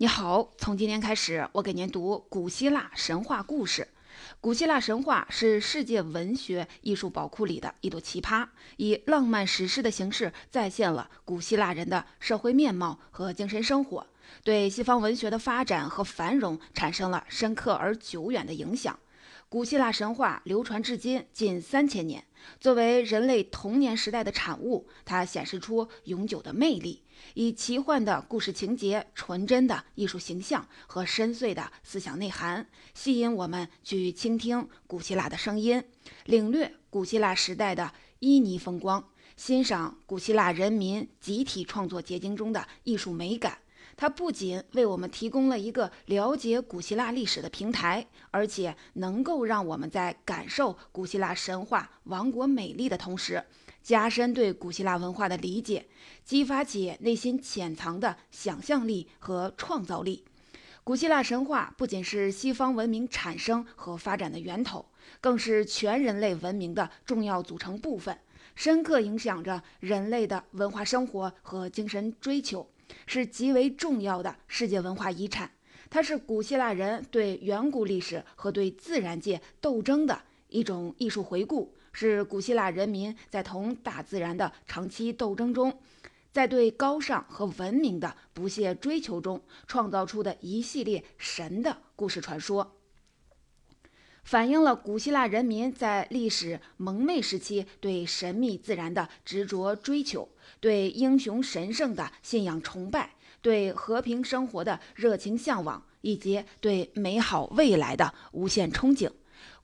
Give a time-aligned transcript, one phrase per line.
[0.00, 3.88] 你好，从今天开始，我给您读古希腊神话故事。
[4.40, 14.06] 古希腊神话是世界文学艺术宝库里的一朵奇葩，以浪漫史诗的形式再现了古希腊人的社会面貌和精神生活，
[14.44, 18.96] 对西方文学的发展和繁荣产生了深刻而久远的影响。
[19.48, 22.24] 古希腊神话流传至今近三千年，
[22.60, 27.02] 作为人类童年时代的产物，它显示出永久的魅力。
[27.34, 35.82] 以奇幻的故事情节、纯真的艺术形象和深邃的思想内涵，吸引我们去倾听古希腊的声音，
[36.24, 43.58] 领略古希腊时代的旖旎风光，欣赏古希腊人民集体创作结晶中的艺术美感。
[43.96, 53.44] 它不仅为我们提供了一个了解古希腊历史的平台，而且能够让我们在感受古希腊神话王国美丽的同时，
[53.88, 55.86] 加深对古希腊文化的理解，
[56.22, 60.26] 激发起内心潜藏的想象力和创造力。
[60.84, 64.84] 古希腊神话不仅是西方文明产生和发展的源头，
[65.22, 68.18] 更是全人类文明的重要组成部分，
[68.54, 72.68] 深刻影响着人类的文化生活和精神追求。
[73.06, 75.50] 是极为重要的世界文化遗产，
[75.88, 85.80] 它是古希腊人对远古历史和对自然界斗争的一种艺术回顾，是古希腊人民在同大自然的长期斗争中，
[86.30, 92.76] 在对高尚和文明的不懈追求中创造出的一系列神的故事传说。
[94.22, 100.28] 反映了古希腊人民在历史蒙昧时期对神秘自然的执着追求，
[100.60, 109.10] 对英雄神圣的信仰崇拜，对和平生活的热情向往，以及对美好未来的无限憧憬。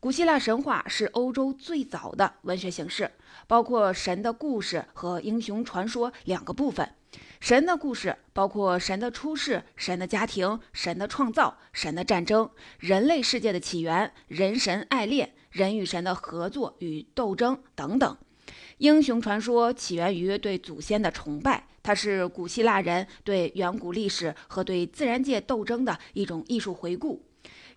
[0.04, 3.10] 古希腊神话是欧洲最早的文学形式，
[3.46, 6.86] 包括神的故事和英雄传说两个部分。
[7.40, 18.18] 神的故事包括神的出世、神的家庭、神的创造、神的战争、人类世界的起源、人神爱恋、人与神的合作与斗争等等。
[18.76, 27.24] 英雄传说起源于对祖先的崇拜，它是古希腊人对远古历史和对自然界斗争的一种艺术回顾。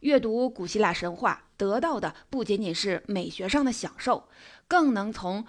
[0.02, 4.28] 阅读古希腊神话得到的不仅仅是美学上的享受，
[4.68, 5.46] 更能从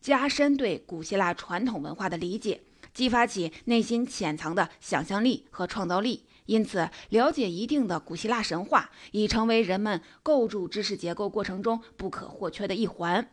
[0.00, 2.62] 加深对古希腊传统文化的理解。
[2.94, 13.28] 激发起内心潜藏的想象力和创造力，因此了解一定的古希腊神话已成为人们构筑知识结构过程中不可或缺的一环。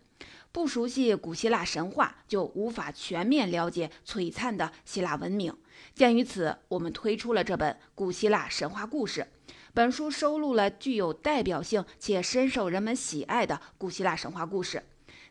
[0.51, 5.55] 不熟悉古希腊神话，就无法全面了解璀璨的希腊文明。
[5.95, 9.21] 鉴于此，我们推出了这本《古希腊神话故事》。
[9.75, 14.83] 本书收录了具有代表性且深受人们喜爱的古希腊神话故事。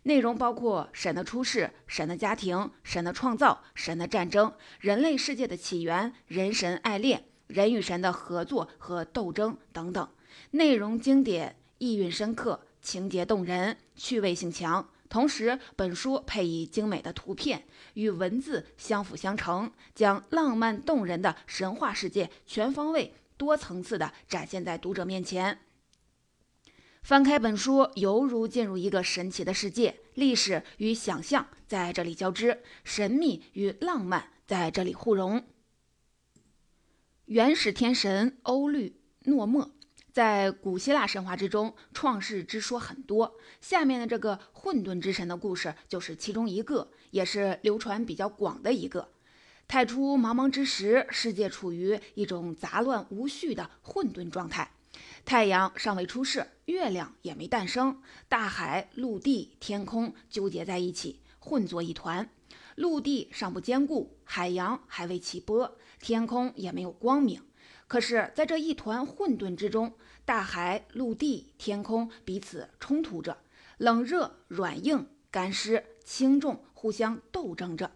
[0.02, 10.08] 内容包括神的出世、神的家庭、神的创造、神的战争、人类世界的起源、人神爱恋、人与神的合作和斗争等等。
[10.50, 14.88] 内容经典，意蕴深刻，情节动人，趣味性强。
[15.08, 17.62] 同时，本书配以精美的图片，
[17.94, 25.58] 与文字相辅相成，将浪漫动人的神话世界全方位、多层次的展现在读者面前。
[27.02, 35.44] 翻开本书，犹如进入一个神奇的世界，历史与想象在这里交织，神秘与浪漫在这里互融。
[37.24, 39.72] 原始天神欧律诺墨，
[40.12, 43.36] 在古希腊神话之中，创世之说很多。
[43.60, 49.11] 下面的这个混沌之神的故事就是其中一个，也是流传比较广的一个。
[49.72, 54.70] 太初茫茫之时，世界处于一种杂乱无序的混沌状态。
[55.24, 62.28] 太阳尚未出世，月亮也没诞生，大海、陆地、天空纠结在一起，混作一团。
[62.74, 67.40] 陆地尚不坚固，海洋还未起波，天空也没有光明。
[67.88, 69.94] 可是，在这一团混沌之中，
[70.26, 73.38] 大海、陆地、天空彼此冲突着，
[73.78, 77.90] 冷热、软硬、干湿、轻重互相斗争着。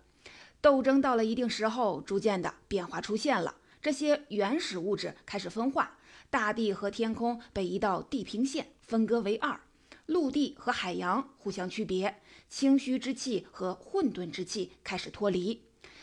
[0.67, 5.97] 斗争到了一定时候，逐渐的变化出现了，这些原始物质开始分化。
[6.29, 9.61] 大地和天空被一道地平线分割为二，
[10.07, 15.63] 陆地和海洋互相区别，清虚之气和混沌之气开始脱离，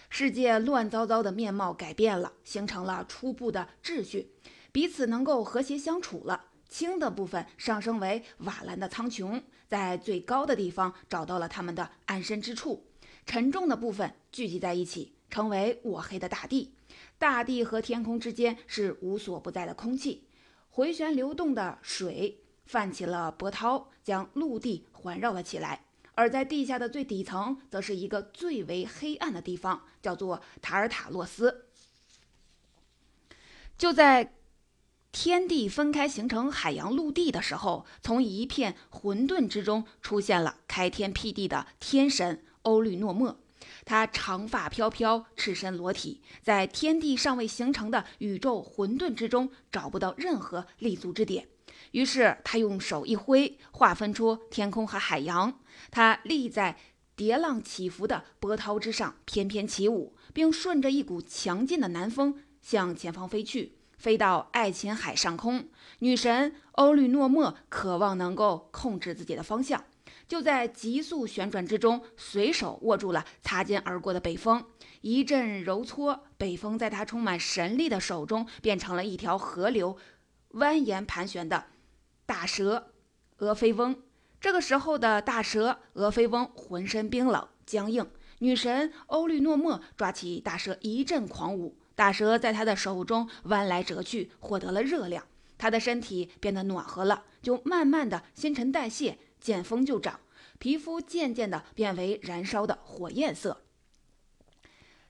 [0.10, 4.32] 世界乱糟糟的面貌改变了，形成了初步的秩序，
[4.72, 6.46] 彼此能够和谐相处了。
[6.70, 12.82] 青的部分上升为瓦蓝的苍穹，在最高的地方找到了他们的安身之处；
[13.26, 16.74] 沉重的部分聚集在一起，成为沃黑的大地。
[17.18, 20.28] 大地和天空之间是无所不在的空气，
[20.70, 25.86] 回旋流动的水泛起了波涛，将陆地环绕了起来。
[26.16, 31.66] 而在地下的最底层，则是一个最为黑暗的地方，叫做塔尔塔洛斯。
[33.78, 34.34] 就在
[35.12, 43.40] 天地分开形成海洋陆地的时候，从一片混沌之中出现了开天辟地的天神欧律诺墨。
[43.86, 51.48] 他长发飘飘，赤身裸体，在天地尚未形成的宇宙混沌之中找不到任何立足之点。
[51.92, 55.60] 于是他用手一挥，划分出天空和海洋。
[55.92, 56.78] 他立在
[57.16, 65.70] 叠浪起伏的波涛之上，翩翩起舞，并顺着一股强劲的南风向前方飞去，飞到爱琴海上空。
[66.04, 69.86] 女神欧律诺墨渴望能够控制自己的方向。
[70.28, 74.66] 就在急速旋转之中，随手握住了擦肩而过的北风，
[75.00, 79.96] 一阵揉搓，北风在她充满神力的手中变成了一条河流，
[80.52, 81.68] 蜿蜒盘旋的
[82.26, 82.92] 大蛇
[83.38, 83.96] 俄菲翁。
[84.42, 88.06] 这个时候的大蛇俄菲翁浑身冰冷僵硬，
[88.40, 95.24] 女神欧律诺墨抓起大蛇一阵狂舞，大蛇在他的手中弯来折去，获得了热量，
[95.64, 99.18] 他的身体变得暖和了，就慢慢的新陈代谢。
[99.40, 100.20] 见风就长，
[100.60, 103.62] 皮肤渐渐的变为燃烧的火焰色。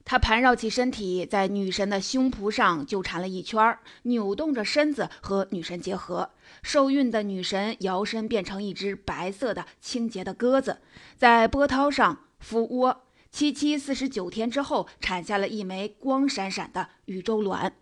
[0.05, 6.29] 他盘绕起身体，在女神的胸脯上纠缠了一圈，扭动着身子和女神结合。
[6.61, 10.81] 受孕的女神摇身变成一只白色的清洁的鸽子，
[11.17, 13.01] 在波涛上孵窝。
[13.31, 17.73] 七七四十九天之后，产下了一枚光闪闪的宇宙卵。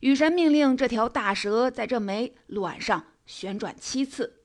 [0.00, 4.42] 女神命令这条大蛇在这枚卵上旋转七次。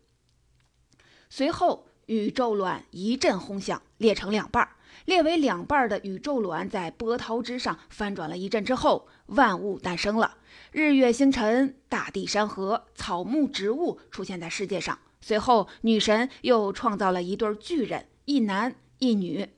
[1.30, 4.70] 随后，宇宙卵一阵轰响，裂成两半。
[5.06, 10.38] 裂为两半的宇宙卵在波涛之上翻转了一阵之后，万物诞生了。
[10.72, 14.98] 日月星辰、大地山河、草木植物出现在世界上。
[15.22, 19.50] 随后，女神又创造了一对巨人，一男一女。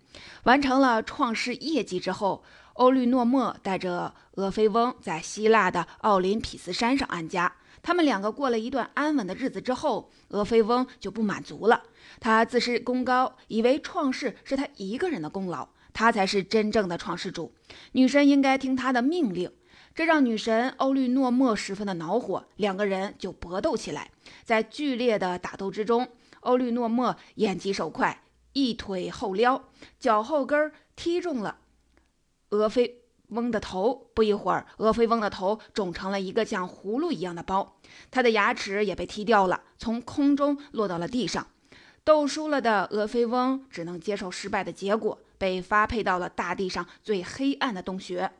[0.44, 2.44] 完成了创世业绩之后，
[2.78, 7.52] 欧律诺墨带着俄菲翁在希腊的奥林匹斯山上安家。
[7.82, 11.84] 他们两个过了一段安稳的日子之后，俄菲翁就不满足了。
[12.20, 17.52] 他自视功高，以为创世是他一个人的功劳，他才是真正的创世主，
[17.94, 19.52] 女神应该听他的命令。
[19.96, 24.12] 这让女神欧律诺墨十分的恼火，两个人就搏斗起来。
[24.44, 26.08] 在剧烈的打斗之中，
[26.42, 29.64] 欧律诺墨眼疾手快，一腿后撩，
[30.00, 31.58] 脚后跟踢中了
[32.50, 33.02] 俄菲。
[33.32, 37.78] 翁的头不一会儿，俄菲翁的头肿成了一个像葫芦一样的包，
[38.10, 41.46] 他的牙齿也被踢掉了，从空中落到了地上。
[42.06, 48.32] 斗输了的俄菲翁只能接受失败的结果，被发配到了大地上最黑暗的洞穴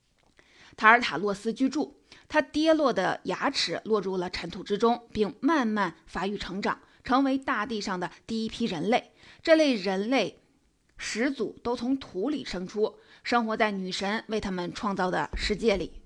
[0.76, 1.96] ——塔尔塔洛斯居住。
[2.28, 9.10] 他跌落的牙齿落入了尘土之中，并慢慢发育成长，成为大地上的第一批人类。
[9.42, 10.38] 这类人类
[10.98, 12.98] 始祖都从土里生出。
[13.28, 16.00] 生活在女神为他们创造的世界里。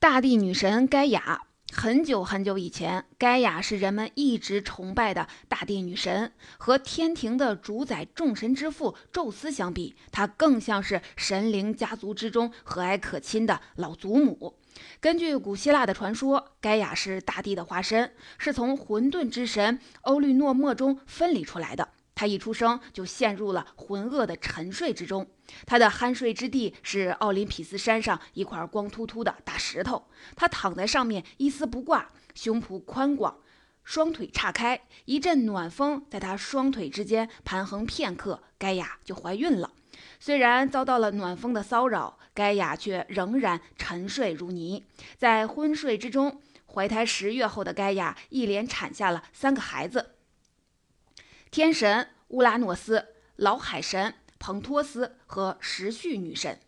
[0.00, 6.32] 大地女神盖亚，很久很久以前，盖亚是人们一直崇拜的大地女神。
[6.58, 14.58] 和天庭的主宰众神之父宙斯相比，她更像是神灵家族之中和蔼可亲的老祖母。
[15.00, 21.90] 根据古希腊的传说，盖亚是大地的化身，是从混沌之神欧律诺墨中分离出来的。
[22.12, 25.26] 他一出生就陷入了浑噩的沉睡之中，
[25.66, 30.06] 他的酣睡之地是奥林匹斯山上一块光秃秃的大石头。
[30.36, 33.38] 他躺在上面一丝不挂，胸脯宽广，
[33.84, 39.72] 双腿岔开，一阵暖风在他双腿之间盘横片刻，盖亚就怀孕了。
[40.18, 44.84] 虽然遭到了暖风的骚扰，盖亚却仍然沉睡如泥。
[45.16, 50.14] 在昏睡之中，怀胎十月后的盖亚一连产下了三个孩子。
[51.50, 56.58] 天神乌拉诺斯、老海神彭托斯和时序女神，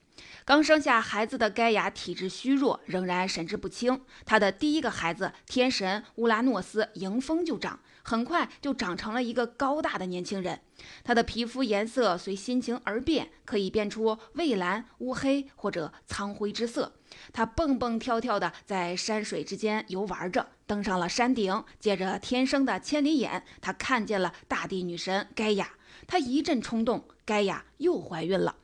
[0.45, 4.03] 刚生下孩子的盖亚体质虚弱，仍然神志不清。
[4.27, 10.61] 他的第一个孩子天神乌拉诺斯迎风就长，很快就长成了一个高大的年轻人。
[11.03, 16.93] 他的皮肤颜色随心情而变，可以变出蔚蓝、乌黑或者苍灰之色。
[17.33, 25.71] 他蹦蹦跳跳地在山水之间游玩着，登上了山顶，借着天生的千里眼，他看见了大地女神盖亚。
[26.07, 28.57] 他一阵冲动，盖亚又怀孕了。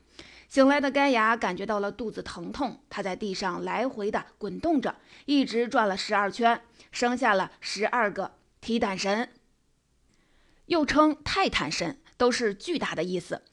[0.47, 6.61] 醒来的盖亚感觉到了肚子疼痛，她在地上来回的滚动着，一直转了十二圈，
[6.91, 9.29] 生下了十二个提坦神，
[10.65, 13.43] 又称泰坦神，都是巨大的意思。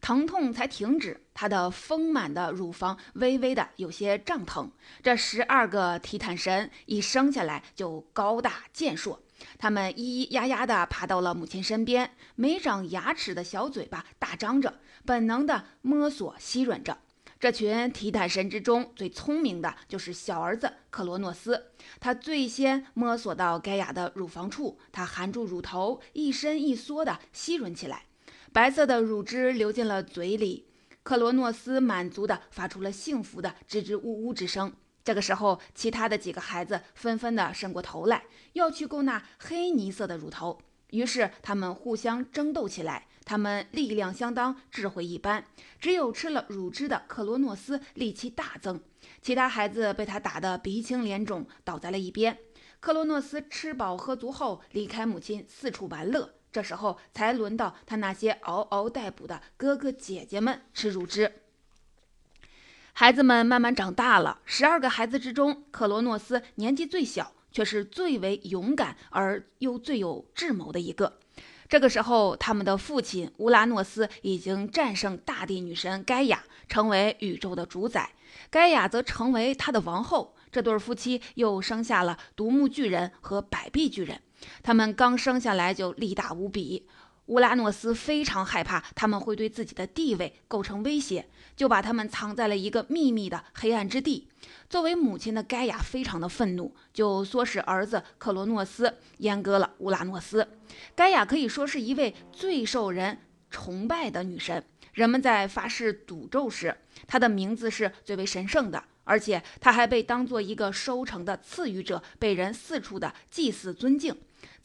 [0.00, 4.70] 疼痛才停止，她的丰满的乳房微微的有些胀疼。
[5.02, 9.22] 这十二个提坦神一生下来就高大健硕，
[9.58, 16.98] 他们咿咿呀呀地爬到了母亲身边，没长牙齿的小嘴巴大张着，本能地摸索吸吮着。
[17.38, 28.04] 这群提坦神之中最聪明的就是小儿子克罗诺斯，他最先摸索到盖亚的乳房处，他含住乳头，一伸一缩地吸吮起来，
[28.52, 30.66] 白色的乳汁流进了嘴里。
[31.02, 34.72] 克罗诺斯满足地发出了幸福的吱吱呜呜之声。
[35.06, 40.58] 这个时候，其他的几个孩子纷纷地伸过头来，要去够那黑泥色的乳头。
[40.90, 43.06] 于是他们互相争斗起来。
[43.24, 45.44] 他们力量相当，智慧一般。
[45.78, 48.80] 只有吃了乳汁的克罗诺斯力气大增，
[49.22, 52.36] 其他孩子被他打得鼻青脸肿，倒在了一边。
[52.80, 56.34] 克罗诺斯吃饱喝足后，离开母亲四处玩乐。
[56.50, 61.32] 这时候才轮到他那些嗷嗷待哺的哥哥姐姐们吃乳汁。
[62.98, 71.18] 孩子们慢慢长大了，十二个孩子之中，克罗诺斯年纪最小，却是最为勇敢而又最有智谋的一个。
[71.68, 78.12] 这个时候，他们的父亲乌拉诺斯已经战胜大地女神盖亚，成为宇宙的主宰；
[78.48, 80.34] 盖亚则成为他的王后。
[80.50, 84.22] 这对夫妻又生下了独木巨人和百臂巨人。
[84.62, 86.86] 他们刚生下来就力大无比，
[87.26, 94.28] 乌拉诺斯非常害怕他们会对自己的地位构成威胁，就把他们藏在了一个秘密的黑暗之地。
[94.68, 100.46] 作为母亲的盖亚非常的愤怒，就唆使儿子克罗诺斯阉割了乌拉诺斯。
[100.94, 103.18] 盖亚可以说是一位最受人
[103.50, 106.76] 崇拜的女神，人们在发誓赌咒时，
[107.08, 114.16] 她的名字是最为神圣的，而且她还被当做一个收成的赐予者，被人四处的祭祀尊敬。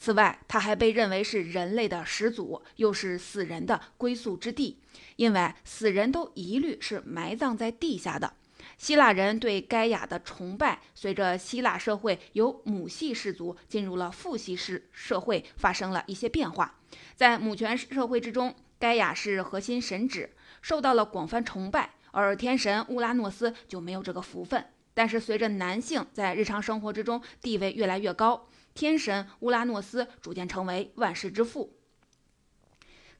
[0.02, 4.80] 此外，她还被认为是人类的始祖，又是死人的归宿之地，
[5.14, 8.34] 因为死人都一律是埋葬在地下的。
[8.76, 16.80] 希腊人对盖亚的崇拜，随着希腊社会由母系氏族进入了父系氏社会，发生了一些变化。
[17.14, 20.28] 在母权社会之中，盖亚是核心神祇，
[20.60, 24.66] 受到了广泛崇拜，而天神乌拉诺斯就没有这个福分。
[24.94, 31.76] 但是，随着男性在日常生活之中地位越来越高，天神乌拉诺斯逐渐成为万世之父，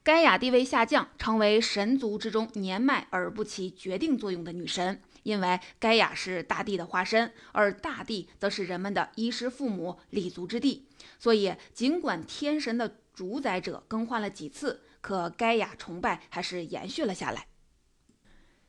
[0.03, 5.01] 盖亚地位下降，成为神族之中年迈而不起决定作用的女神。
[5.23, 17.47] 因为盖亚是大地的化身，而大地则是人们的衣食父母、立足之地，所以尽管天神的主宰者更换了几次，可盖亚崇拜还是延续了下来。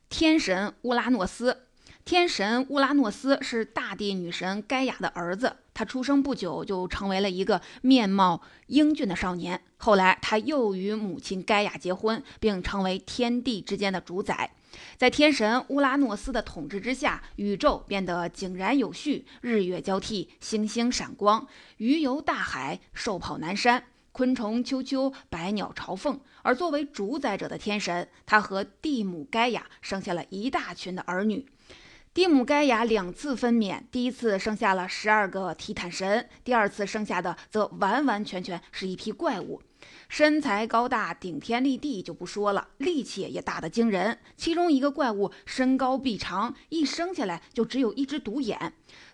[0.07, 1.64] 天神乌拉诺斯。
[2.05, 9.59] 天神乌拉诺斯是大地女神盖亚的儿子，他出生不久就成为了一个面貌英俊的少年。
[9.77, 14.51] 后来，他又与母亲盖亚结婚，并成为天地之间的主宰。
[14.97, 21.47] 在天神乌拉诺斯的统治之下，宇宙变得井然有序，日月交替，星星闪光，
[21.77, 26.19] 鱼游大海，兽跑南山，昆虫啾啾，百鸟朝凤。
[26.43, 31.47] 而作为主宰者的天神，他和地母盖亚生下了一大群的儿女。
[32.15, 39.61] 蒂姆盖亚两次分娩，第一次生下了十二个提坦神，第二次生下的则完完全全是一批怪物，
[40.07, 44.17] 身材高大，顶天立地就不说了，力气也大得惊人。
[44.37, 48.71] 其中一个怪物身高臂长，一生下来就只有一只独眼，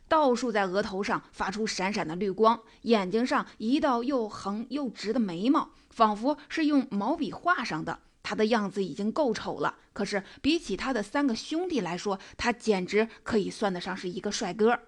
[0.07, 7.97] 倒竖在额头上，发出闪闪的绿光，眼睛上一道又横又直的眉毛，仿佛是用毛笔画上的。
[8.23, 14.79] 他的样子已经够丑了，可是比起他的三个兄弟来说，他简直可以算得上是一个帅哥。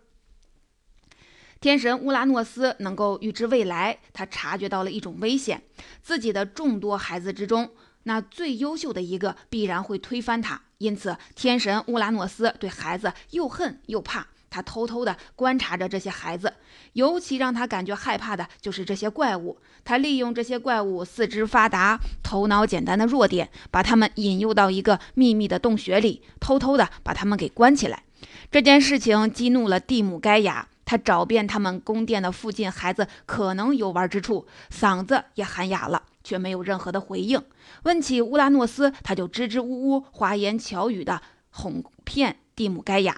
[1.60, 5.64] 天神乌拉诺斯能够预知未来，他察觉到了一种危险：
[6.02, 7.72] 自己的众多孩子之中，
[8.04, 10.62] 那最优秀的一个必然会推翻他。
[10.80, 14.28] 因此，天神乌拉诺斯对孩子又恨又怕。
[14.54, 16.54] 他偷偷地观察着这些孩子，
[16.94, 19.58] 尤其让他感觉害怕的就是这些怪物。
[19.84, 28.04] 他利用这些怪物四肢发达、头脑简单的弱点，把他们引诱到一个秘密的洞穴里，偷偷地把他们给关起来。
[28.52, 37.42] 这件事情激怒了蒂姆盖亚，他找遍他们宫殿的附近孩子可能游玩之处，嗓子也喊哑了，却没有任何的回应。
[37.84, 43.18] 问起乌拉诺斯，他就支支吾吾、花言巧语地哄骗蒂姆盖亚。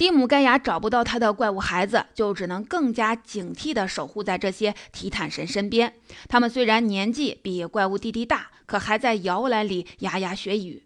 [0.00, 5.92] 蒂姆盖亚找不到他的怪物孩子，就只能更加警惕地守护在这些提坦神身边。
[6.26, 10.84] 他们虽然年纪比怪物弟弟大，可还在摇篮里牙牙学语。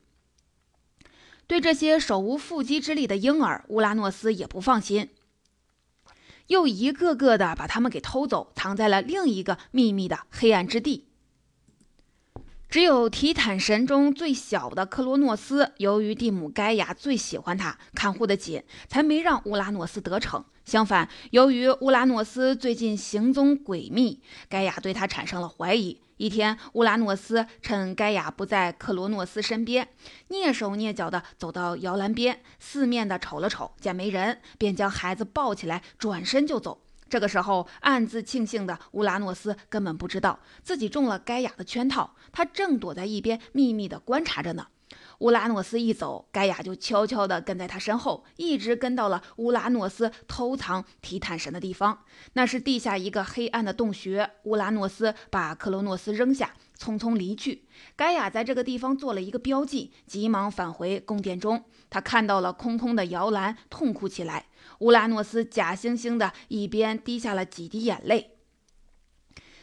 [1.47, 5.11] 对这些手无缚鸡之力的婴儿，乌拉诺斯也不放心，
[6.49, 11.07] 又一个个的把他们给偷走，藏在了另一个秘密的黑暗之地。
[12.69, 20.45] 只有提坦神中最小的克罗诺斯，由于蒂姆盖亚最喜欢他，看护的紧，才没让乌拉诺斯得逞。
[20.65, 26.01] 相反，由于乌拉诺斯最近行踪诡秘，盖亚对他产生了怀疑。
[26.17, 29.89] 一一天，乌拉诺斯趁盖亚不在克罗诺斯身边，
[30.31, 36.81] 蹑手蹑脚地走到摇篮边，四面的瞅了瞅，见没人，便将孩子抱起来，转身就走。
[37.15, 44.67] 这个时候，暗自庆幸的乌拉诺斯根本不知道自己中了盖亚的圈套，他正躲在一边秘密地观察着呢。
[45.21, 52.01] 乌拉诺斯一走，盖亚就悄悄地跟在他身后，一直跟到了乌拉诺斯偷藏提坦神的地方。
[52.33, 54.29] 那是地下一个黑暗的洞穴。
[54.43, 57.65] 乌拉诺斯把克罗诺斯扔下，匆匆离去。
[57.95, 61.63] 盖亚在这个地方做了一个标记，急忙返回宫殿中。
[61.89, 64.47] 他看到了空空的摇篮，痛哭起来。
[64.81, 68.39] 乌拉诺斯假惺惺的一边滴下了几滴眼泪。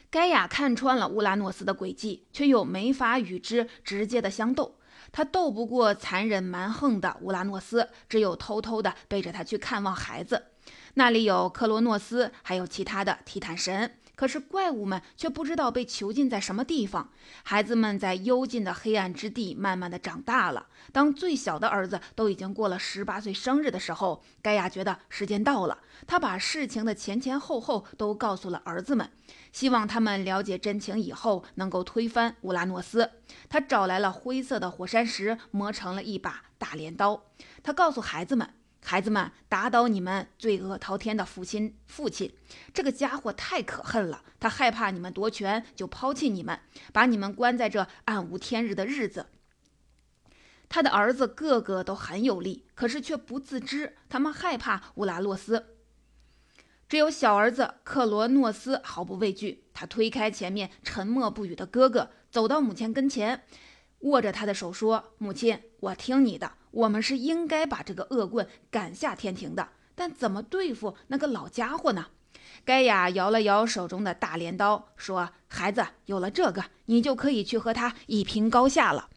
[0.10, 4.78] 盖亚看穿了乌拉诺斯的诡计，却又没法与之直接的相斗。
[5.14, 10.48] 他斗不过残忍蛮横的乌拉诺斯，只有偷偷的背着他去看望孩子。
[10.96, 13.98] 那里有克罗诺斯，还有其他的提坦神。
[14.16, 17.10] 可是怪物们却不知道被囚禁在什么地方。
[17.44, 20.68] 孩子们在幽静的黑暗之地慢慢的长大了。
[20.92, 25.80] 当最小的儿子都已经过了十八岁生日的时候，盖亚觉得时间到了。
[26.06, 29.10] 他把事情的前前后后都告诉了儿子们，
[29.52, 33.10] 希望他们了解真情以后能够推翻乌拉诺斯。
[33.50, 37.24] 他找来了灰色的火山石，磨成了一把大镰刀。
[37.64, 38.50] 他告诉孩子们。
[38.84, 41.78] 孩子们，打倒你们罪恶滔天的父亲！
[41.86, 42.34] 父亲，
[42.74, 44.24] 这个家伙太可恨了。
[44.40, 46.60] 他害怕你们夺权，就抛弃你们，
[46.92, 49.28] 把你们关在这暗无天日的日子。
[50.68, 53.98] 他的儿子个个都很有力，可是却不自知。
[54.10, 55.76] 他们害怕乌拉诺斯，
[56.90, 59.66] 只有小儿子克罗诺斯毫不畏惧。
[59.74, 63.44] 他推开前面沉默不语的哥哥，走到母亲跟前，
[64.00, 72.08] 握着他的手说：“母亲，我听你的。”我们是应该把这个恶棍赶下天庭的，但怎么对付那个老家伙呢？
[72.64, 79.10] 盖亚摇了摇手中的大镰刀，说：“孩子，有了这个，你就可以去和他一拼高下了。”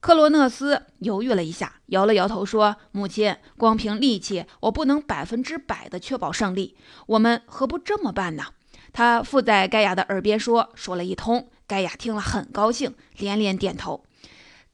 [0.00, 6.76] 克罗诺斯犹豫了一下，摇了摇头，说：“母亲，光凭力气，我不能百分之百的确保胜利。
[7.06, 8.46] 我们何不这么办呢？”
[8.92, 11.48] 他附在盖亚的耳边说，说了一通。
[11.68, 14.05] 盖亚听了很高兴，连连点头。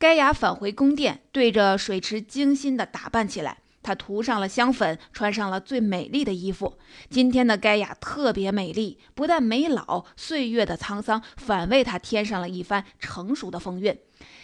[0.02, 3.58] 盖亚返回宫殿，对着水池精心地打扮起来。
[3.84, 6.76] 她涂上了香粉，穿上了最美丽的衣服。
[7.08, 13.96] 今天的盖亚特别美丽，不但没老，岁月的沧桑反为她添上了一番成熟的风韵。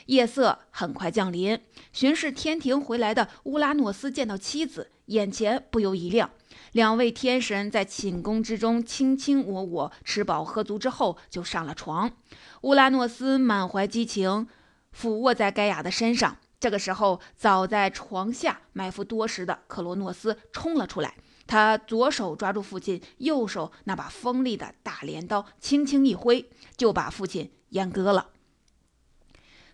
[0.07, 1.59] 夜色很快降临，
[1.93, 6.31] 巡视天庭回来的乌拉诺斯见到妻子，眼前不由一亮。
[6.71, 12.13] 两位天神在寝宫之中卿卿我我，吃饱喝足之后就上了床。
[12.63, 14.47] 乌拉诺斯满怀激情。
[14.99, 16.39] 俯卧在盖亚的身上。
[16.59, 21.15] 这个时候，早在床下埋伏多时的克罗诺斯冲了出来。
[21.47, 28.31] 他左手抓住父亲，右手那把锋利的大镰刀轻轻一挥，就把父亲阉割了。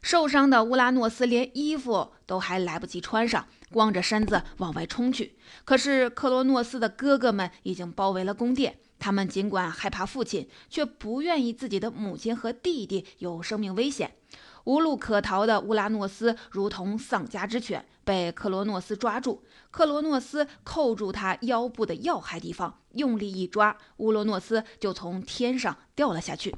[0.02, 5.38] 受伤的乌拉诺斯连衣服都还来不及穿上，光着身子往外冲去。
[5.64, 8.76] 可是克罗诺斯的哥哥们已经包围了宫殿。
[8.98, 14.14] 他们尽管害怕父亲，却不愿意自己的母亲和弟弟有生命危险。
[14.64, 19.44] 无路可逃的乌拉诺斯如同丧家之犬，被克罗诺斯抓住。
[19.70, 26.54] 克罗诺斯扣住他腰部的要害地方，用力一抓，乌罗诺斯就从天上掉了下去。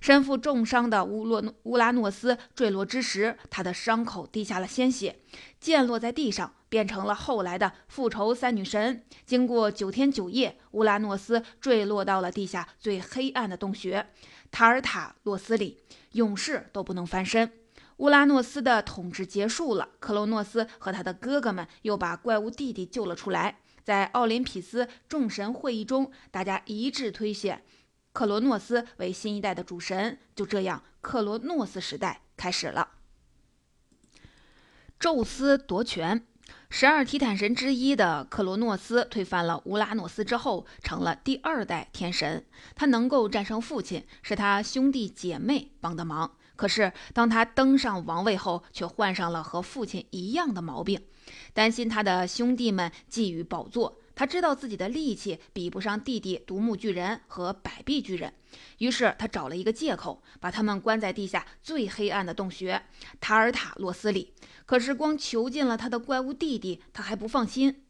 [0.00, 5.20] 身负重伤的乌洛乌拉诺斯坠落之时，他的伤口滴下了鲜血，
[5.60, 9.04] 溅落在地上，变成了后来的复仇三女神。
[9.26, 14.06] 经过九天九夜，乌拉诺斯坠落到了地下最黑暗的洞穴——
[14.50, 15.82] 塔尔塔洛斯里。
[16.14, 17.52] 勇士都不能翻身。
[17.98, 23.60] 乌拉诺斯的统治结束了，克罗诺斯和他的哥哥们又把怪物弟弟救了出来。
[23.84, 27.62] 在奥林匹斯众神会议中，大家一致推选
[28.12, 30.18] 克罗诺斯为新一代的主神。
[30.34, 32.88] 就这样，克罗诺斯时代开始了。
[34.98, 36.26] 宙斯夺权。
[36.72, 42.46] 十二提坦神之一的克罗诺斯推翻了乌拉诺斯之后，成了第二代天神。
[42.76, 46.30] 他能够战胜父亲，是他兄弟姐妹帮的忙。
[46.54, 51.02] 可是当他登上王位后，却患上了和父亲一样的毛病，
[51.52, 53.98] 担心他的兄弟们觊觎宝座。
[54.20, 58.30] 他知道自己的力气比不上弟弟独木巨人和百臂巨人，
[58.76, 62.82] 于是他找了一个借口，把他们关在地下最黑暗的洞穴
[63.18, 64.34] 塔尔塔洛斯里。
[64.66, 67.82] 可是光囚禁了他的怪物弟弟，他还不放心。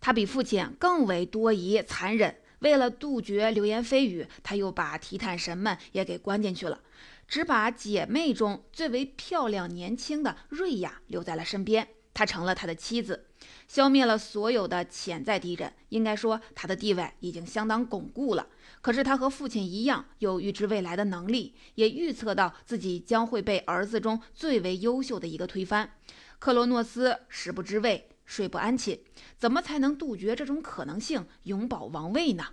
[0.00, 2.38] 他比父亲更为多疑残忍。
[2.58, 6.80] 为了杜绝流言蜚语，他又把提坦神们也给关进去了，
[7.28, 11.86] 只把姐妹中最为漂亮年轻的瑞亚留在了身边。
[12.12, 13.26] 她成了他的妻子。
[13.68, 15.72] 消灭了所有的潜在敌人。
[15.90, 18.46] 应该说，他的地位已经相当巩固了。
[18.80, 25.90] 可是他和父亲一样，有预知未来的能力，也预测到自己将会被儿子中最为优秀的一个推翻。
[26.38, 29.00] 克罗诺斯食不知味，睡不安寝，
[29.38, 32.48] 怎么才能杜绝这种可能性，永保王位呢？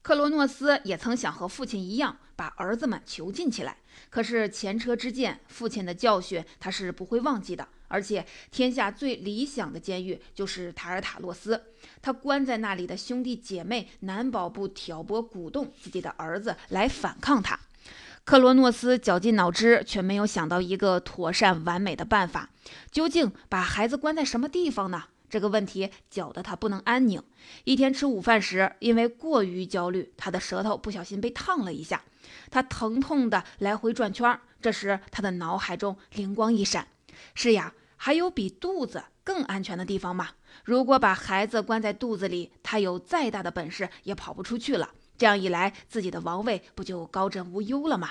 [0.00, 3.76] 克罗诺斯也曾想和父亲一样，把儿子们囚禁起来。
[4.08, 7.68] 可是前车之鉴，父亲的教训他是不会忘记的。
[7.88, 11.64] 而且，天下最理想的监狱就是塔尔塔洛斯，
[12.00, 17.58] 他关在那里的兄弟姐妹难保不挑拨鼓动自己的儿子来反抗他。
[18.24, 22.50] 克罗诺斯绞尽脑汁，却没有想到一个妥善完美的办法。
[22.90, 25.04] 究竟把孩子关在什么地方呢？
[25.30, 27.22] 这个问题搅得他不能安宁。
[27.64, 32.02] 一天吃午饭时，因为过于焦虑，他的舌头不小心被烫了一下，
[32.50, 34.38] 他疼痛的来回转圈。
[34.60, 36.88] 这时，他的脑海中灵光一闪：
[37.34, 40.30] 是呀，还有比肚子更安全的地方吗？
[40.64, 44.90] 如果把孩子关在肚子里，他有再大的本事也跑不出去了。
[45.16, 48.10] 这样一来，自己的王位不就高枕无忧了吗？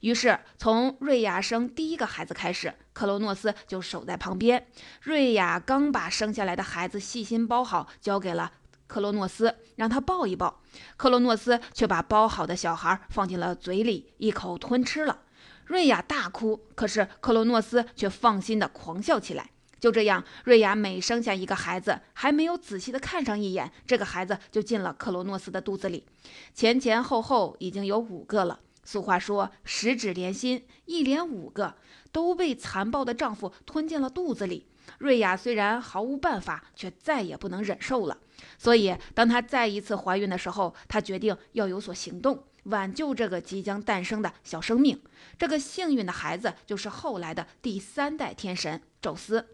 [0.00, 4.66] 于是，从瑞亚生第一个孩子开始，克罗诺斯就守在旁边。
[5.02, 8.52] 瑞亚刚把生下来的孩子细心包好，交给了
[8.86, 10.62] 克罗诺斯，让他抱一抱。
[10.96, 15.20] 克罗诺斯却把包好的小孩放进了嘴里，一口吞吃了。
[15.66, 19.50] 瑞亚大哭，可是克罗诺斯却放心的狂笑起来。
[19.78, 26.06] 就这样，瑞亚每生下一个孩子，还没有仔细的看上一眼，这个孩子就进了克罗诺斯的肚子里。
[26.54, 28.60] 前前后后已经有五个了。
[28.84, 31.74] 俗话说“十指连心”，一连五个
[32.12, 34.66] 都被残暴的丈夫吞进了肚子里。
[34.98, 38.16] 瑞亚虽然毫无办法，却再也不能忍受了。
[38.56, 45.02] 所以，当她再一次怀孕的时候，她决定要有所行动，挽救这个即将诞生的小生命。
[45.38, 49.48] 这个幸运的孩子就是后来的第三代天神宙斯。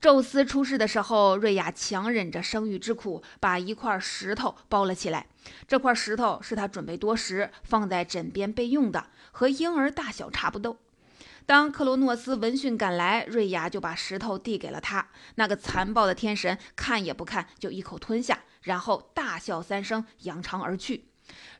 [0.00, 5.26] 宙斯出世的时候，瑞亚强忍着生育之苦，把一块石头包了起来。
[5.66, 10.78] 这块石头是他准备多时，放在枕边备用的，和婴儿大小差不多。
[11.46, 15.08] 当克罗诺斯闻讯赶来，瑞亚就把石头递给了他。
[15.34, 21.07] 那个残暴的天神看也不看，就一口吞下，然后大笑三声，扬长而去。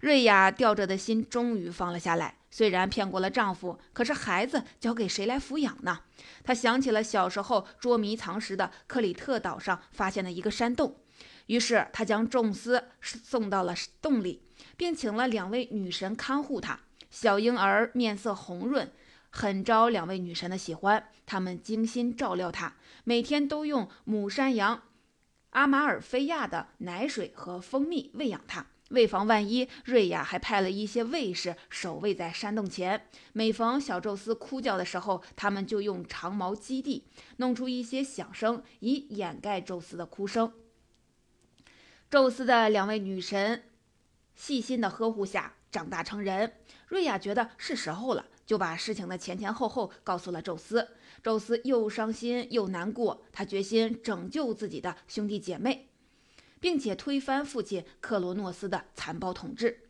[0.01, 2.37] 瑞亚吊着的心终于放了下来。
[2.51, 6.01] 虽然骗过了丈夫，可是孩子交给谁来抚养呢？
[6.43, 10.97] 她想起了小时候捉迷藏时的克里特岛上发现的一个山洞，
[11.47, 14.43] 于是她将宙斯送到了洞里，
[14.79, 16.81] 并请了两位女神看护他。
[17.11, 18.91] 小婴儿面色红润，
[19.31, 21.09] 很招两位女神的喜欢。
[21.27, 24.83] 他们精心照料他，每天都用母山羊
[25.51, 28.67] 阿马尔菲亚的奶水和蜂蜜喂养他。
[28.88, 33.07] 为防万一，瑞亚还派了一些卫士守卫在山洞前。
[33.33, 37.05] 每逢小宙斯哭叫的时候，他们就用长矛击地，
[37.37, 40.53] 弄出一些响声，以掩盖宙斯的哭声。
[42.11, 43.64] 宙斯的两位女神
[44.35, 46.55] 细心的呵护下长大成人，
[46.87, 50.88] 瑞亚觉得是时候了，就把事情的前前后后告诉了宙斯。
[51.22, 55.88] 宙斯又伤心又难过，他决心拯救自己的兄弟姐妹。
[56.61, 59.88] 并且推翻父亲克罗诺斯的残暴统治。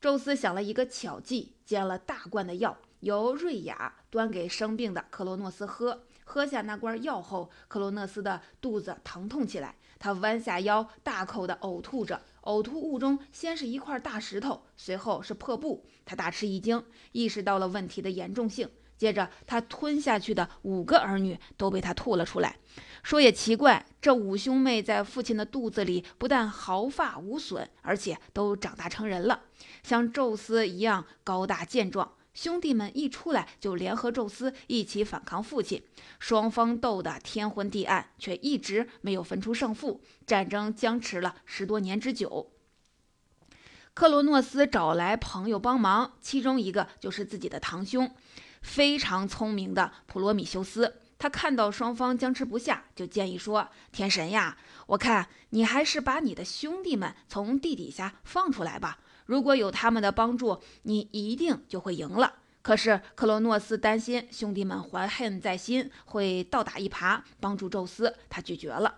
[0.00, 6.04] 宙斯想了一个巧计，煎了大罐的药，由瑞亚端给生病的克罗诺斯喝。
[6.24, 12.20] 喝下那罐药后，克罗诺斯的肚子疼痛起来，他弯下腰，大口的呕吐着。
[12.42, 15.84] 呕吐物中先是一块大石头，随后是破布。
[16.04, 18.68] 他大吃一惊，意识到了问题的严重性。
[18.98, 22.56] 接着，他吞下去的五个儿女都被他吐了出来。
[23.02, 29.44] 说也奇怪，这五兄妹在父亲的肚子里不但毫发无损，而且都长大成人了，
[29.84, 32.12] 像宙斯一样高大健壮。
[32.34, 35.82] 兄弟们一出来就联合宙斯一起反抗父亲，
[36.18, 42.52] 双方斗得天昏地暗，却一直没有分出胜负，战争僵持了十多年之久。
[43.94, 48.08] 克罗诺斯找来朋友帮忙，其中一个就是自己的堂兄。
[48.62, 58.98] 非常聪明的普罗米修斯，他看到双方僵持不下，就建议说：“天神呀，我看你还是把你的兄弟们从地底下放出来吧。
[59.26, 68.96] 如果有他们的帮助，你一定就会赢了。”可是克罗诺斯担心兄弟们怀恨在心，会倒打一耙，帮助宙斯，他拒绝了。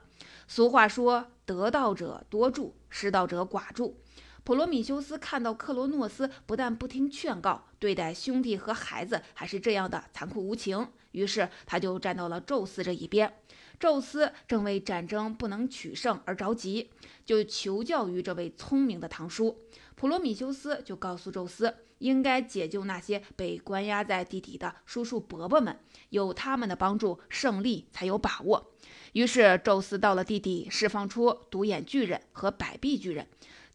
[0.49, 4.01] 俗话说：“得道者多助，失道者寡助。”
[4.42, 13.33] 普罗米修斯看到克罗诺斯不但不听劝告，对待兄弟和孩子还是这样的残酷无情，于是他就站到了宙斯这一边。
[13.81, 16.90] 宙斯正为战争不能取胜而着急，
[17.25, 19.59] 就求教于这位聪明的堂叔
[19.95, 25.79] 普罗米修斯，就告诉宙斯，应该解救那些被关押在地底的叔叔伯伯们，
[26.11, 28.71] 有他们的帮助，胜利才有把握。
[29.14, 33.27] 于是，宙斯到了地底，释放出独眼巨人和百臂巨人。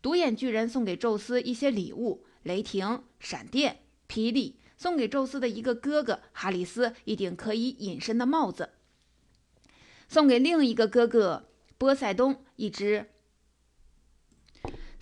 [0.04, 8.70] 独眼巨人送给宙斯一些礼物：雷霆、闪电、霹雳；送给宙斯的一个哥哥哈里斯一顶可以隐身的帽子；
[10.08, 13.08] 送给另一个哥哥波塞冬一只。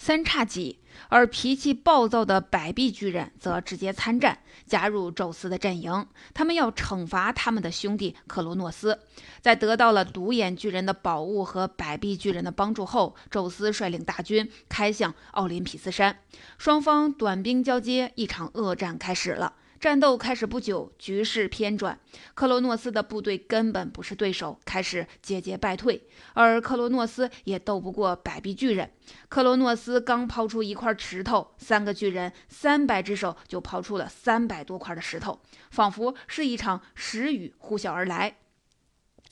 [0.04, 6.06] 三叉戟，而脾气暴躁的百臂巨人则直接参战，加入宙斯的阵营。
[6.34, 9.00] 他们要惩罚他们的兄弟克罗诺斯。
[9.40, 16.20] 在得到了独眼巨人的宝物和百臂巨人的帮助后，宙斯率领大军开向奥林匹斯山，
[16.58, 19.54] 双方短兵交接，一场恶战开始了。
[19.84, 22.00] 战斗开始不久，局势偏转，
[22.36, 28.90] 克罗诺斯的部队根本不是对手，开始节节败退，而克罗诺斯也斗不过百臂巨人。
[29.28, 38.38] 克罗诺斯刚抛出一块石头，三个巨人三百只手就抛出了三百多块的石头，仿佛是一场石雨呼啸而来。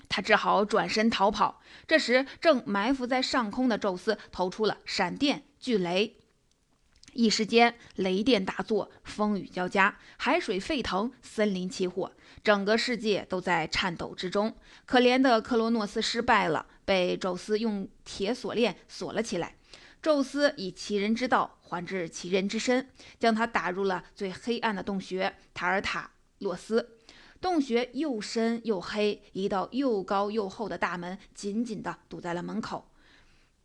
[0.09, 1.61] 他只好转身逃跑。
[1.87, 6.17] 这时，正埋伏在上空的宙斯投出了闪电、巨雷。
[7.13, 12.11] 一时间，雷电大作，风雨交加，海水沸腾，森林起火，
[12.43, 14.55] 整个世界都在颤抖之中。
[14.85, 19.55] 可怜的克罗诺斯失败了，被宙斯用铁锁链锁了起来。
[20.01, 26.97] 宙斯以其人之道还治其人之身，将他打入了最黑暗的洞穴塔尔塔洛斯。
[27.39, 32.90] 洞穴又深又黑，一道又高又厚的大门紧紧地堵在了门口。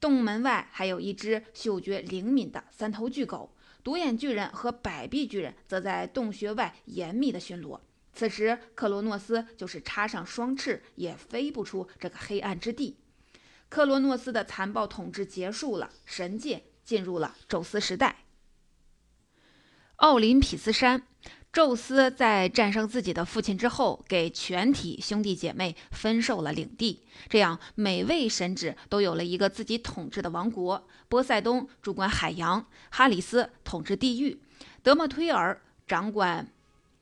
[0.00, 7.80] 洞门外还有一只嗅觉灵敏的三头巨狗，独眼巨人和百臂巨人则在洞穴外严密的巡逻。
[8.12, 12.96] 此时，克罗诺斯就是插上双翅也飞不出这个黑暗之地。
[13.68, 18.24] 克罗诺斯的残暴统治结束了，神界进入了宙斯时代。
[19.96, 21.06] 奥林匹斯山。
[21.56, 30.86] 宙斯在战胜自己的父亲之后，给全体兄弟姐妹分授了领地，这样每位神祇都有了一个自己统治的王国。
[31.08, 34.38] 波塞冬主管海洋，哈里斯统治地狱，
[34.82, 36.52] 德莫忒尔掌管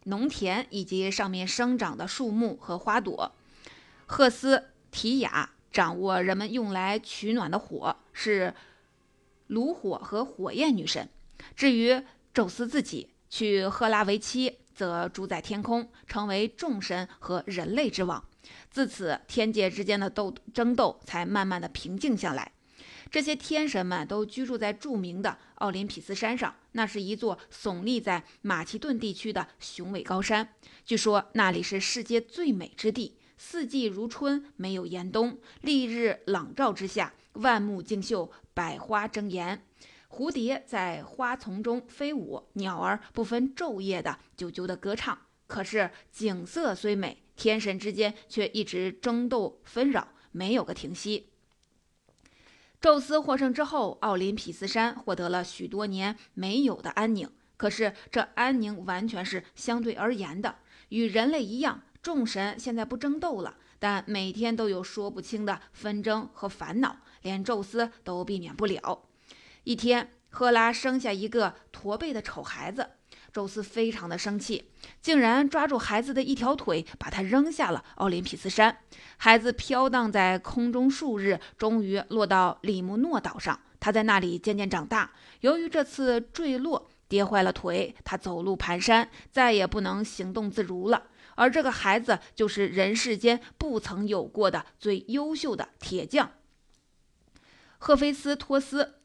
[0.04, 3.32] 农田以及上面生长的树木和花朵，
[4.06, 8.54] 赫斯提亚掌握人们用来取暖的火，是
[9.48, 11.08] 炉火和火焰女神。
[11.56, 12.00] 至于
[12.32, 13.08] 宙斯自己。
[13.34, 18.24] 娶赫拉为妻，则主宰天空，成为众神和人类之王。
[18.70, 22.52] 自此，天界之间的斗争斗才慢慢的平静下来。
[23.10, 30.50] 这些天神们都居住在著名的奥林匹斯山上，那是一座耸立在马其顿地区的雄伟高山。
[30.84, 39.66] 据说那里是世界最美之地，四季如春，没有严冬，丽日朗照之下，万木竞秀，百花争妍。
[40.14, 45.18] 蝴蝶在花丛中飞舞，鸟儿不分昼夜的啾啾的歌唱。
[45.48, 51.30] 可是景色虽美，天神之间却一直争斗纷扰，没有个停息。
[52.80, 57.28] 宙斯获胜之后，奥林匹斯山获得了许多年没有的安宁。
[57.56, 60.58] 可是这安宁完全是相对而言的，
[60.90, 69.08] 与人类一样，众神现在不争斗了，但每天都有说不清的纷争和烦恼，连宙斯都避免不了。
[69.64, 72.90] 一天，赫拉生下一个驼背的丑孩子，
[73.32, 78.78] 宙斯非常的生气，竟然抓住孩子的一条腿，把他扔下了奥林匹斯山。
[79.16, 83.58] 孩子飘荡在空中数日，终于落到里木诺岛上。
[83.80, 85.12] 他在那里渐渐长大。
[85.40, 91.04] 由于这次坠落跌坏了腿，他走路蹒跚，再也不能行动自如了。
[91.36, 96.32] 而这个孩子就是人世间不曾有过的最优秀的铁匠——
[97.78, 99.00] 赫菲斯托斯。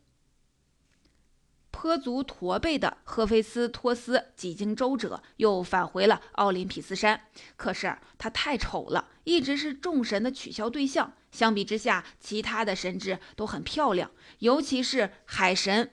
[1.81, 7.21] 颇足驼背的赫菲斯托斯几经周折，又返回了奥林匹斯山。
[7.55, 11.13] 可是他太丑了，一直是众神的取笑对象。
[11.31, 15.89] 相比之下，其他的神祇都很漂亮，尤其是海神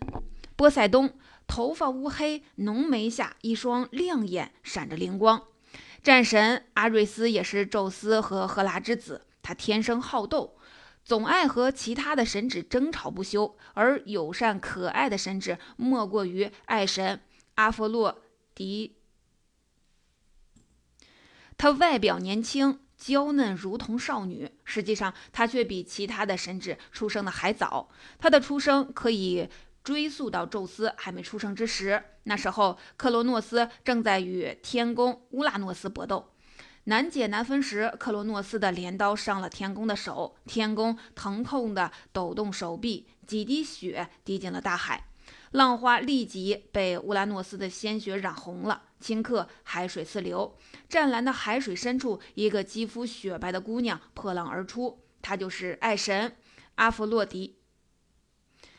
[0.56, 5.44] 波塞冬，头发乌黑，浓眉下一双亮眼闪着灵光。
[6.02, 10.55] 战神阿瑞斯也是宙斯和赫拉之子，他天生好斗。
[11.06, 17.20] 总爱和其他的神祇争吵不休，而友善可爱的神祇莫过于爱神
[17.54, 18.22] 阿佛洛
[18.56, 18.96] 狄。
[21.56, 27.88] 他外表年轻娇嫩，如同少女，实际上他却比其他的神祇出生的还早。
[28.18, 29.48] 他的出生可以
[29.84, 36.32] 追溯到宙斯还没出生之时，那时候克罗诺斯正在与天公乌拉诺斯搏斗。
[36.88, 45.08] 难解难分时，克罗诺斯的镰刀伤了天宫的手，天宫疼痛地抖动手臂，几滴血滴进了大海，
[45.50, 50.56] 浪花立即被乌拉诺斯的鲜血染红了，顷刻海水四流。
[50.88, 56.36] 湛蓝的海水深处，一个肌肤雪白的姑娘破浪而出，她就是爱神
[56.76, 57.58] 阿弗洛狄。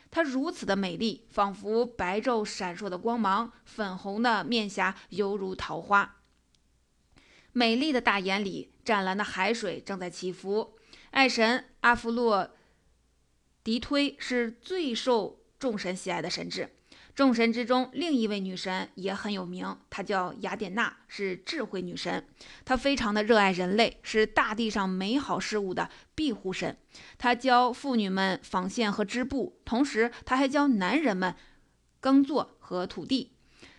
[0.09, 6.16] 她如此的美丽，仿佛白昼闪烁的光芒，粉红的面颊犹如桃花，
[7.57, 10.77] 美丽的大眼里，湛蓝的海水正在起伏。
[11.09, 12.51] 爱神阿弗洛
[13.63, 16.69] 狄忒是最受众神喜爱的神祇。
[17.15, 22.27] 众神之中，另一位女神也很有名，她叫雅典娜，是智慧女神。
[22.63, 26.77] 她非常的热爱人类，是大地上美好事物的庇护神。
[27.17, 31.33] 她教妇女们纺线和织布，同时她还教男人们
[31.99, 33.33] 耕作和土地。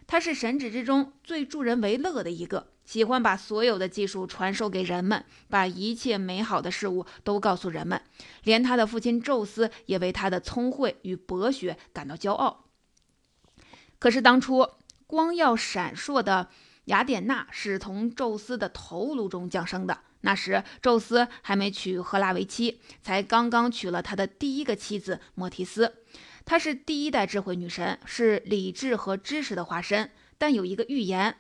[0.09, 8.01] 她是神祇之中最助人为乐的一个，喜欢把所有的技术传授给人们，把一切美好的事物都告诉人们。
[8.45, 12.65] 连他的父亲宙斯也为他的聪慧与博学感到骄傲。
[13.99, 14.67] 可是当初
[15.07, 16.49] 光耀闪烁的
[16.87, 19.99] 雅典娜是从宙斯的头颅中降生的。
[20.23, 25.97] 那时宙斯还没娶赫拉为妻，才刚刚娶了他的第一个妻子莫提斯。
[26.47, 30.11] 她是第一代智慧女神，是理智和知识的化身。
[30.39, 31.37] 但有一个预言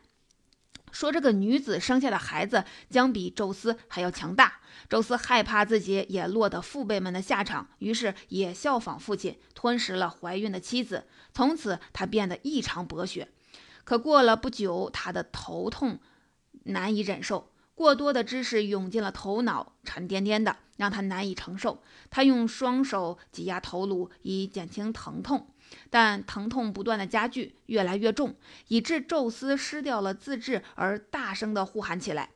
[0.92, 4.61] 说，这个女子生下的孩子将比宙斯还要强大。
[4.88, 11.07] 宙斯害怕自己也落得父辈们的下场，于是也效仿父亲，吞食了怀孕的妻子。
[11.33, 13.29] 从此，他变得异常博学。
[13.85, 15.98] 可过了不久，他的头痛
[16.64, 21.83] 难以忍受，过多的知识涌进了头脑，沉甸甸的，让他难以承受。
[22.09, 25.49] 他用双手挤压头颅以减轻疼痛，
[25.91, 28.35] 但疼痛不断的加剧，越来越重，
[28.69, 32.31] 以致宙斯失掉了自制，而大声的呼喊起来：“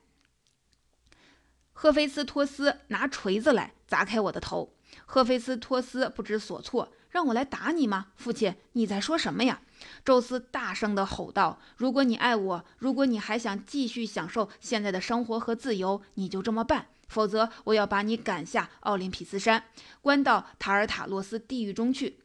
[1.73, 4.75] 赫菲斯托斯，拿锤子来，砸开我的头！”
[5.07, 6.93] 赫菲斯托斯不知所措。
[7.13, 8.57] 让我来打你吗，父亲？
[8.73, 9.61] 你在说什么呀？
[10.03, 19.63] 宙斯大声地吼道：“如果你爱我，如果你还想继续享受现在的生活和自由，你就这么办；否则，我要把你赶下奥林匹斯山，
[20.01, 22.19] 关到塔尔塔洛斯地狱中去。”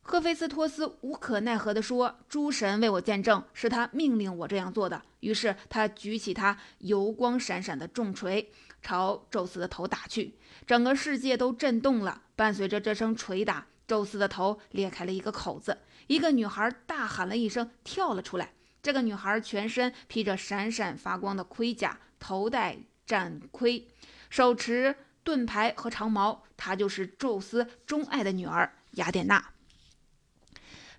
[0.00, 8.48] 赫菲斯托斯无可奈何地说：“诸神为我见证，是他命令我这样做的。”于是他举起他油光闪闪的重锤，
[8.80, 10.34] 朝宙斯的头打去。
[10.66, 13.66] 整个世界都震动了，伴随着这声锤打。
[13.86, 18.52] 宙斯的头裂开了一个口子，一个女孩大喊了一声，跳了出来。
[18.82, 23.88] 这个女孩全身披着闪闪发光的盔甲，头戴战盔，
[24.28, 24.94] 手持
[25.24, 26.44] 盾牌和长矛。
[26.58, 29.42] 她就是宙斯钟爱的女儿雅典娜。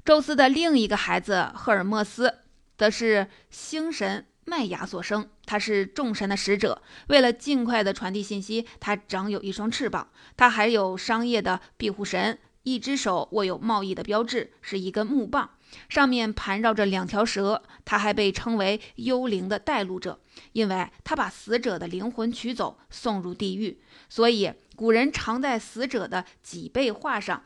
[0.04, 2.40] 宙斯的另一个孩子赫尔墨斯，
[2.76, 6.82] 则是星神麦雅所生，他是众神的使者。
[7.10, 10.10] 为了尽快的传递信息，他长有一双翅膀。
[10.36, 12.40] 他还有商业的庇护神。
[12.64, 15.52] 一只手握有贸易的标志，是一根木棒，
[15.88, 17.64] 上面盘绕着两条蛇。
[17.86, 20.20] 他还被称为幽灵的带路者，
[20.52, 23.82] 因为他把死者的灵魂取走，送入地狱。
[24.08, 27.44] 所以古人常在死者的脊背画上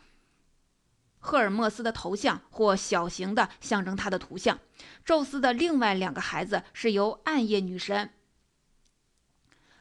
[1.19, 4.59] 赫尔墨斯的头像，或小型的象征他的图像。
[5.05, 8.09] 宙斯的另外两个孩子是由暗夜女神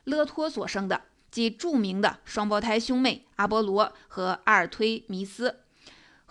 [0.04, 1.02] 勒托所生的。
[1.32, 5.61] 即著名的双胞胎兄妹阿波罗和阿尔忒弥斯。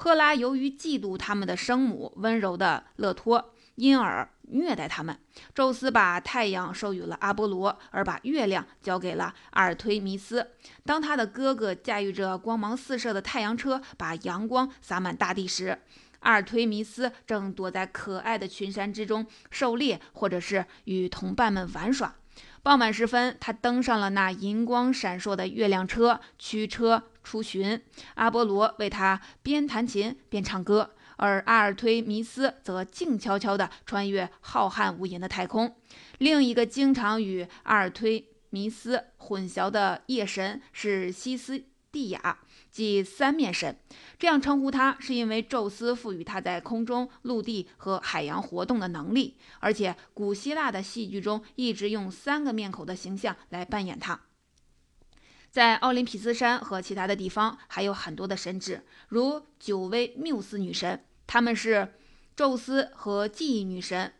[0.01, 5.15] 赫拉由于嫉妒他们的生母温柔的勒托，因而虐待他们。
[5.53, 10.53] 宙斯把太阳授予了阿波罗，而把月亮交给了阿尔忒弥斯。
[10.83, 15.77] 当他的哥哥驾驭着光芒四射的太阳车，把阳光洒满大地时，
[16.21, 22.15] 阿尔忒弥斯正躲在可爱的群山之中狩猎，或者是与同伴们玩耍。
[22.63, 27.81] 傍晚时分，他登上了那银光闪烁的月亮车，驱车出巡。
[28.15, 35.75] 阿波罗为他边弹琴边唱歌，而阿尔忒弥斯则静悄悄地穿越浩瀚无垠的太空。
[36.17, 42.39] 另一个经常与阿尔忒弥斯混淆的夜神是西斯蒂亚。
[42.71, 43.77] 即三面神，
[44.17, 49.35] 这样称呼他，是因为宙斯赋予他在空中、陆地和海洋活动的能力。
[49.59, 54.17] 而且，古希腊的戏剧中一直用三个面孔的形象来扮演他。
[55.51, 61.93] 在奥林匹斯山和其他的地方，还有很多的神祇，如九位缪斯女神，他们是
[62.37, 64.13] 宙斯和记忆女神。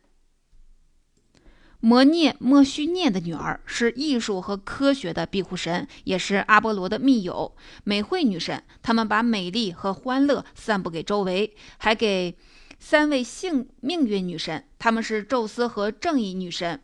[1.79, 7.55] 摩涅莫须涅的女儿是艺术和科学的庇护神，也是阿波罗的密友。
[7.85, 12.37] 美惠女神，他们把美丽和欢乐散布给周围，还给
[12.77, 16.81] 三位幸命运女神，他们是宙斯和正义女神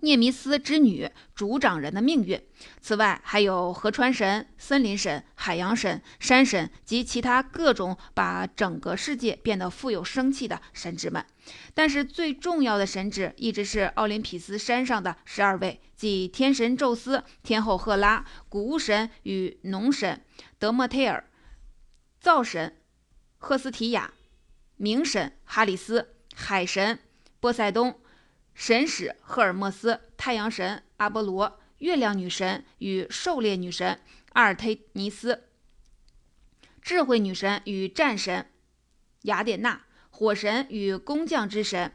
[0.00, 2.40] 涅弥斯之女主掌人的命运。
[2.80, 11.24] 此外，还有河川神、森林神、海洋神、山神及其他各种把整个世界变得富有生气的神祇们。
[11.74, 20.24] 但是，最重要的神祇一直是奥林匹斯山上的十二位，即天神宙斯、天后赫拉、谷物神与农神
[20.58, 21.28] 德莫忒尔、
[22.20, 22.76] 灶神
[23.38, 24.12] 赫斯提亚、
[24.78, 27.00] 冥神哈里斯、海神
[27.40, 27.98] 波塞冬。
[28.58, 34.00] 神使赫尔墨斯、太阳神阿波罗、月亮女神与狩猎女神
[34.32, 35.44] 阿尔忒尼斯、
[36.82, 38.50] 智慧女神与战神
[39.22, 41.92] 雅典娜、火神与工匠之神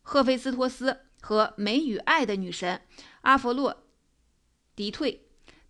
[0.00, 2.80] 赫菲斯托斯和美与爱的女神
[3.20, 3.84] 阿佛洛
[4.74, 5.23] 狄忒。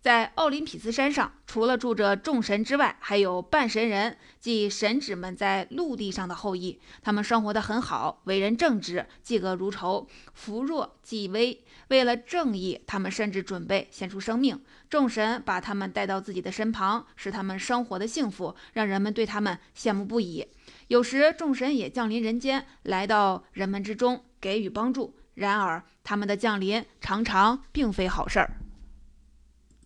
[0.05, 6.79] 在奥林匹斯山上，除了住着众神之外，还有半神人，即神祇们在陆地上的后裔。
[7.01, 11.63] 他们生活得很好，为人正直，嫉恶如仇，扶弱济危。
[11.87, 14.61] 为了正义，他们甚至准备献出生命。
[14.91, 20.47] 众神把他们带到自己的身旁，使他们生活的幸福，让人们对他们羡慕不已。
[20.89, 25.15] 有时，众神也降临人间，来到人们之中，给予帮助。
[25.33, 28.57] 然而，他们的降临常常并非好事儿。